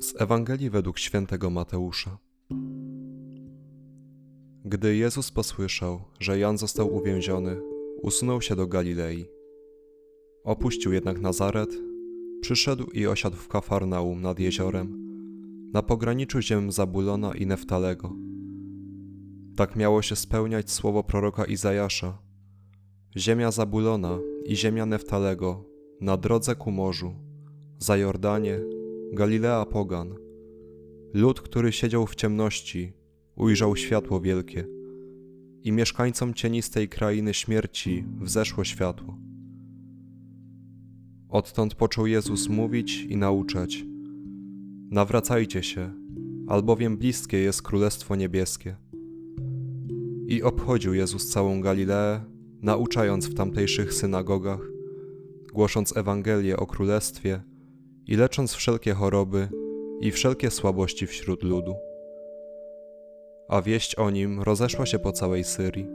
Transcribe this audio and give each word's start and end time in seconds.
Z 0.00 0.20
Ewangelii 0.20 0.70
według 0.70 0.98
świętego 0.98 1.50
Mateusza. 1.50 2.18
Gdy 4.64 4.96
Jezus 4.96 5.30
posłyszał, 5.30 6.00
że 6.20 6.38
Jan 6.38 6.58
został 6.58 6.94
uwięziony, 6.94 7.60
usunął 8.02 8.40
się 8.40 8.56
do 8.56 8.66
Galilei. 8.66 9.26
Opuścił 10.44 10.92
jednak 10.92 11.20
Nazaret, 11.20 11.70
przyszedł 12.40 12.84
i 12.84 13.06
osiadł 13.06 13.36
w 13.36 13.48
Kafarnaum 13.48 14.22
nad 14.22 14.38
jeziorem, 14.38 14.98
na 15.72 15.82
pograniczu 15.82 16.40
ziem 16.40 16.72
Zabulona 16.72 17.34
i 17.34 17.46
Neftalego. 17.46 18.12
Tak 19.56 19.76
miało 19.76 20.02
się 20.02 20.16
spełniać 20.16 20.70
słowo 20.70 21.04
proroka 21.04 21.44
Izajasza. 21.44 22.18
Ziemia 23.16 23.50
Zabulona 23.50 24.18
i 24.44 24.56
ziemia 24.56 24.86
Neftalego 24.86 25.64
na 26.00 26.16
drodze 26.16 26.54
ku 26.54 26.70
morzu, 26.70 27.14
za 27.78 27.96
Jordanie, 27.96 28.75
Galilea 29.16 29.64
pogan. 29.64 30.14
Lud, 31.14 31.40
który 31.40 31.72
siedział 31.72 32.06
w 32.06 32.14
ciemności, 32.14 32.92
ujrzał 33.36 33.76
światło 33.76 34.20
wielkie 34.20 34.66
i 35.62 35.72
mieszkańcom 35.72 36.34
cienistej 36.34 36.88
krainy 36.88 37.34
śmierci 37.34 38.04
wzeszło 38.20 38.64
światło. 38.64 39.18
Odtąd 41.28 41.74
począł 41.74 42.06
Jezus 42.06 42.48
mówić 42.48 43.02
i 43.02 43.16
nauczać: 43.16 43.84
Nawracajcie 44.90 45.62
się, 45.62 45.90
albowiem 46.48 46.96
bliskie 46.96 47.38
jest 47.38 47.62
Królestwo 47.62 48.16
Niebieskie. 48.16 48.76
I 50.26 50.42
obchodził 50.42 50.94
Jezus 50.94 51.28
całą 51.28 51.60
Galileę, 51.60 52.24
nauczając 52.62 53.26
w 53.26 53.34
tamtejszych 53.34 53.94
synagogach, 53.94 54.60
głosząc 55.52 55.96
Ewangelię 55.96 56.56
o 56.56 56.66
Królestwie 56.66 57.55
i 58.06 58.16
lecząc 58.16 58.54
wszelkie 58.54 58.94
choroby 58.94 59.48
i 60.00 60.10
wszelkie 60.10 60.50
słabości 60.50 61.06
wśród 61.06 61.42
ludu. 61.42 61.74
A 63.48 63.62
wieść 63.62 63.94
o 63.94 64.10
nim 64.10 64.40
rozeszła 64.40 64.86
się 64.86 64.98
po 64.98 65.12
całej 65.12 65.44
Syrii. 65.44 65.86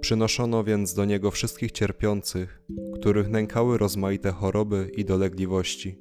Przynoszono 0.00 0.64
więc 0.64 0.94
do 0.94 1.04
niego 1.04 1.30
wszystkich 1.30 1.72
cierpiących, 1.72 2.62
których 2.94 3.28
nękały 3.28 3.78
rozmaite 3.78 4.32
choroby 4.32 4.90
i 4.96 5.04
dolegliwości, 5.04 5.98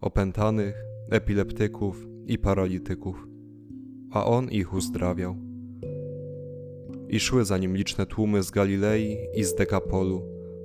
opętanych, 0.00 0.74
epileptyków 1.10 2.06
i 2.26 2.38
paralityków, 2.38 3.26
a 4.10 4.24
on 4.24 4.50
ich 4.50 4.74
uzdrawiał. 4.74 5.36
I 7.08 7.20
szły 7.20 7.44
za 7.44 7.58
nim 7.58 7.76
liczne 7.76 8.06
tłumy 8.06 8.42
z 8.42 8.50
Galilei 8.50 9.16
i 9.34 9.44
z 9.44 9.54
Dekapolu, 9.54 10.22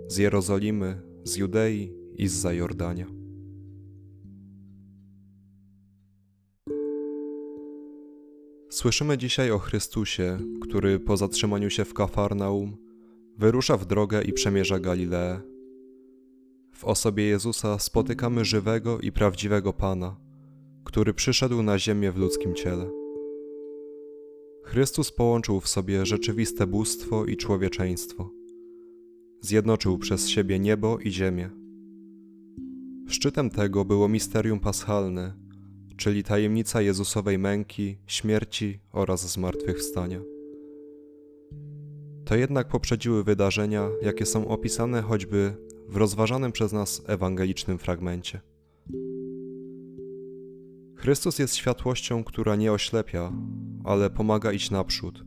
z 0.08 0.18
Jerozolimy, 0.18 1.02
z 1.24 1.36
Judei 1.36 1.94
i 2.16 2.28
z 2.28 2.34
Zajordania. 2.34 3.21
Słyszymy 8.72 9.18
dzisiaj 9.18 9.52
o 9.52 9.60
Chrystusie, 9.60 10.38
który 10.62 11.00
po 11.00 11.18
zatrzymaniu 11.18 11.70
się 11.70 11.86
w 11.86 11.94
Kafarnaum 11.94 12.78
wyrusza 13.38 13.78
w 13.78 13.86
drogę 13.86 14.22
i 14.22 14.34
przemierza 14.34 14.80
Galileę. 14.80 15.42
W 16.72 16.86
osobie 16.86 17.24
Jezusa 17.24 17.80
spotykamy 17.80 18.46
żywego 18.46 19.00
i 19.00 19.12
prawdziwego 19.12 19.74
Pana, 19.74 20.16
który 20.84 21.14
przyszedł 21.14 21.64
na 21.64 21.80
ziemię 21.80 22.12
w 22.12 22.18
ludzkim 22.18 22.56
ciele. 22.56 22.90
Chrystus 24.64 25.12
połączył 25.12 25.60
w 25.60 25.68
sobie 25.68 26.06
rzeczywiste 26.06 26.68
bóstwo 26.68 27.26
i 27.26 27.38
człowieczeństwo. 27.38 28.30
Zjednoczył 29.42 29.98
przez 29.98 30.30
siebie 30.30 30.60
niebo 30.60 31.00
i 31.00 31.12
ziemię. 31.12 31.50
Szczytem 33.08 33.50
tego 33.50 33.86
było 33.86 34.08
misterium 34.08 34.60
paschalne, 34.60 35.34
czyli 36.02 36.24
tajemnica 36.24 36.82
Jezusowej 36.82 37.38
męki, 37.38 37.98
śmierci 38.08 38.80
oraz 38.92 39.32
zmartwychwstania. 39.32 40.22
To 42.26 42.36
jednak 42.36 42.68
poprzedziły 42.68 43.24
wydarzenia, 43.24 43.90
jakie 44.02 44.26
są 44.26 44.48
opisane 44.48 45.02
choćby 45.02 45.54
w 45.88 45.98
rozważanym 45.98 46.52
przez 46.52 46.74
nas 46.74 47.02
ewangelicznym 47.08 47.78
fragmencie. 47.78 48.42
Chrystus 50.96 51.40
jest 51.40 51.56
światłością, 51.56 52.24
która 52.24 52.56
nie 52.56 52.72
oślepia, 52.72 53.32
ale 53.84 54.10
pomaga 54.10 54.52
iść 54.52 54.72
naprzód. 54.72 55.26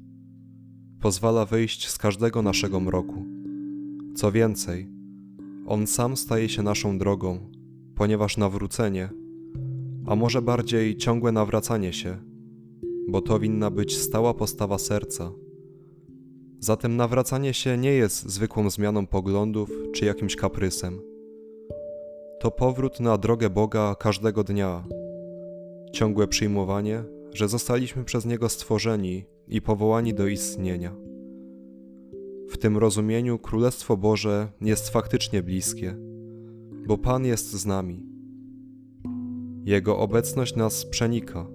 Pozwala 1.00 1.46
wyjść 1.46 1.88
z 1.88 1.98
każdego 1.98 2.42
naszego 2.42 2.80
mroku. 2.80 3.26
Co 4.16 4.32
więcej, 4.32 4.88
On 5.66 5.86
sam 5.86 6.16
staje 6.16 6.48
się 6.48 6.62
naszą 6.62 6.98
drogą, 6.98 7.50
ponieważ 7.94 8.36
nawrócenie 8.36 9.23
a 10.06 10.16
może 10.16 10.42
bardziej 10.42 10.97
ciągłe 10.97 11.32
nawracanie 11.32 11.92
się, 11.92 12.16
bo 13.09 13.20
to 13.20 13.38
winna 13.38 13.70
być 13.70 13.97
stała 13.97 14.34
postawa 14.34 14.78
serca. 14.78 15.32
Zatem 16.59 16.97
nawracanie 16.97 17.54
się 17.54 17.78
nie 17.78 17.92
jest 17.92 18.31
zwykłą 18.31 18.70
zmianą 18.70 19.06
poglądów 19.06 19.70
czy 19.94 20.04
jakimś 20.04 20.37
kaprysem. 20.37 21.00
To 22.41 22.50
powrót 22.50 23.00
na 23.00 23.19
drogę 23.19 23.50
Boga 23.50 23.94
każdego 23.94 24.44
dnia, 24.44 24.84
ciągłe 25.93 26.28
przyjmowanie, 26.28 27.04
że 27.32 27.48
zostaliśmy 27.48 28.04
przez 28.04 28.25
Niego 28.25 28.48
stworzeni 28.48 29.25
i 29.48 29.62
powołani 29.62 30.14
do 30.14 30.26
istnienia. 30.26 30.94
W 32.48 32.59
tym 32.59 32.78
rozumieniu 32.78 33.38
Królestwo 33.38 33.97
Boże 33.97 34.48
jest 34.60 34.88
faktycznie 34.88 35.43
bliskie, 35.43 35.97
bo 36.87 36.98
Pan 36.98 37.25
jest 37.25 37.50
z 37.53 37.66
nami 37.66 38.13
jego 39.64 39.98
obecność 39.98 40.56
nas 40.56 40.86
przenika. 40.86 41.47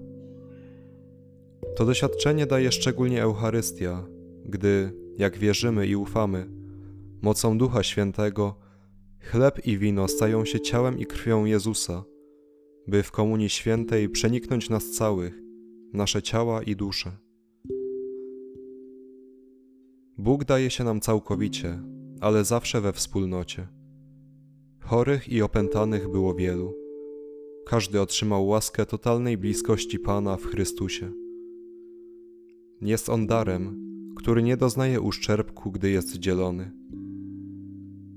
To 1.76 1.84
doświadczenie 1.84 2.46
daje 2.46 2.72
szczególnie 2.72 3.22
Eucharystia, 3.22 4.06
gdy, 4.44 4.92
jak 5.16 5.38
wierzymy 5.38 5.86
i 5.86 5.96
ufamy, 5.96 6.46
mocą 7.22 7.58
Ducha 7.58 7.82
Świętego, 7.82 8.54
chleb 9.20 9.66
i 9.66 9.78
wino 9.78 10.08
stają 10.08 10.44
się 10.44 10.60
ciałem 10.60 10.98
i 10.98 11.06
krwią 11.06 11.44
Jezusa, 11.44 12.04
by 12.86 13.02
w 13.02 13.10
Komunii 13.10 13.48
Świętej 13.48 14.08
przeniknąć 14.08 14.70
nas 14.70 14.90
całych, 14.90 15.40
nasze 15.92 16.22
ciała 16.22 16.62
i 16.62 16.76
dusze. 16.76 17.10
Bóg 20.18 20.44
daje 20.44 20.70
się 20.70 20.84
nam 20.84 21.00
całkowicie, 21.00 21.82
ale 22.20 22.44
zawsze 22.44 22.80
we 22.80 22.92
wspólnocie. 22.92 23.68
Chorych 24.80 25.28
i 25.28 25.42
opętanych 25.42 26.08
było 26.08 26.34
wielu 26.34 26.79
każdy 27.70 28.00
otrzymał 28.00 28.46
łaskę 28.46 28.86
totalnej 28.86 29.38
bliskości 29.38 29.98
Pana 29.98 30.36
w 30.36 30.44
Chrystusie. 30.44 31.12
Jest 32.80 33.08
on 33.08 33.26
darem, 33.26 33.80
który 34.16 34.42
nie 34.42 34.56
doznaje 34.56 35.00
uszczerbku, 35.00 35.70
gdy 35.70 35.90
jest 35.90 36.16
dzielony. 36.16 36.72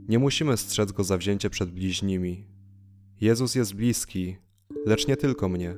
Nie 0.08 0.20
musimy 0.20 0.58
strzec 0.58 0.92
go 0.92 1.04
za 1.04 1.18
wzięcie 1.18 1.50
przed 1.50 1.72
bliźnimi. 1.72 2.48
Jezus 3.22 3.56
jest 3.56 3.76
bliski, 3.76 4.38
lecz 4.86 5.08
nie 5.08 5.18
tylko 5.18 5.50
mnie. 5.50 5.78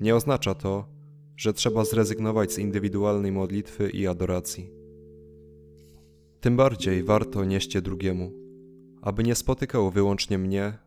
Nie 0.00 0.16
oznacza 0.16 0.54
to, 0.54 0.88
że 1.36 1.52
trzeba 1.52 1.84
zrezygnować 1.84 2.52
z 2.52 2.58
indywidualnej 2.58 3.32
modlitwy 3.32 3.90
i 3.90 4.06
adoracji. 4.06 4.70
Tym 6.40 6.56
bardziej 6.56 7.02
warto 7.02 7.44
nieść 7.44 7.74
je 7.74 7.82
drugiemu, 7.82 8.32
aby 9.00 9.22
nie 9.22 9.34
spotykał 9.34 9.90
wyłącznie 9.90 10.38
mnie, 10.38 10.78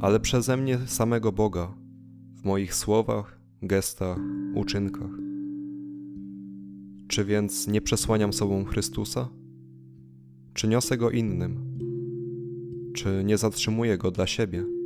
ale 0.00 0.20
przeze 0.20 0.56
mnie 0.56 0.78
samego 0.86 1.32
Boga 1.32 1.74
w 2.34 2.44
moich 2.44 2.74
słowach, 2.74 3.38
gestach, 3.62 4.18
uczynkach. 4.54 5.10
Czy 7.08 7.24
więc 7.24 7.68
nie 7.68 7.80
przesłaniam 7.80 8.32
sobą 8.32 8.64
Chrystusa? 8.64 9.28
Czy 10.54 10.68
niosę 10.68 10.96
go 10.96 11.10
innym? 11.10 11.78
Czy 12.94 13.22
nie 13.24 13.38
zatrzymuję 13.38 13.98
go 13.98 14.10
dla 14.10 14.26
siebie? 14.26 14.77